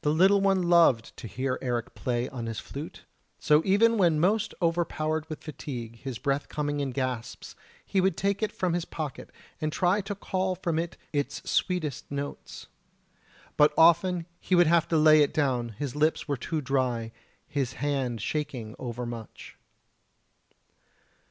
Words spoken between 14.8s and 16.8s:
to lay it down, his lips were too